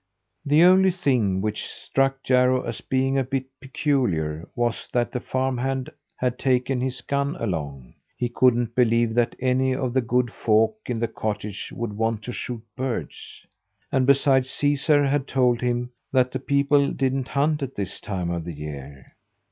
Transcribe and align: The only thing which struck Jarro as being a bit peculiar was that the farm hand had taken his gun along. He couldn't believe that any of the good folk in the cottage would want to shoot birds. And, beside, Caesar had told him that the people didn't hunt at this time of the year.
The 0.43 0.63
only 0.63 0.89
thing 0.89 1.41
which 1.41 1.67
struck 1.67 2.23
Jarro 2.23 2.63
as 2.63 2.81
being 2.81 3.19
a 3.19 3.23
bit 3.23 3.45
peculiar 3.59 4.49
was 4.55 4.89
that 4.91 5.11
the 5.11 5.19
farm 5.19 5.59
hand 5.59 5.91
had 6.15 6.39
taken 6.39 6.81
his 6.81 7.01
gun 7.01 7.35
along. 7.35 7.93
He 8.17 8.27
couldn't 8.27 8.73
believe 8.73 9.13
that 9.13 9.35
any 9.39 9.75
of 9.75 9.93
the 9.93 10.01
good 10.01 10.31
folk 10.33 10.79
in 10.87 10.97
the 10.99 11.07
cottage 11.07 11.71
would 11.75 11.93
want 11.93 12.23
to 12.23 12.31
shoot 12.31 12.63
birds. 12.75 13.45
And, 13.91 14.07
beside, 14.07 14.47
Caesar 14.47 15.05
had 15.05 15.27
told 15.27 15.61
him 15.61 15.91
that 16.11 16.31
the 16.31 16.39
people 16.39 16.89
didn't 16.89 17.27
hunt 17.27 17.61
at 17.61 17.75
this 17.75 17.99
time 17.99 18.31
of 18.31 18.43
the 18.43 18.53
year. 18.53 19.13